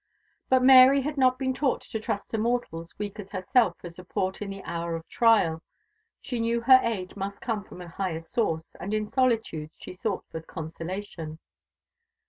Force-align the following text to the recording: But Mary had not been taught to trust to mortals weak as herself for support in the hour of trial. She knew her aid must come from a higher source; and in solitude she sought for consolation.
But 0.49 0.63
Mary 0.63 1.01
had 1.03 1.15
not 1.15 1.37
been 1.37 1.53
taught 1.53 1.81
to 1.81 1.99
trust 1.99 2.31
to 2.31 2.39
mortals 2.39 2.97
weak 2.97 3.19
as 3.19 3.29
herself 3.29 3.77
for 3.77 3.87
support 3.91 4.41
in 4.41 4.49
the 4.49 4.63
hour 4.63 4.95
of 4.95 5.07
trial. 5.07 5.61
She 6.19 6.39
knew 6.39 6.59
her 6.61 6.79
aid 6.81 7.15
must 7.15 7.39
come 7.39 7.63
from 7.63 7.81
a 7.81 7.87
higher 7.87 8.21
source; 8.21 8.73
and 8.79 8.95
in 8.95 9.07
solitude 9.07 9.69
she 9.77 9.93
sought 9.93 10.25
for 10.31 10.41
consolation. 10.41 11.37